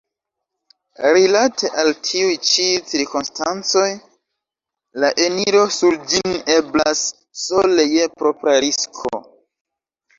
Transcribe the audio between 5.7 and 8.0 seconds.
sur ĝin eblas sole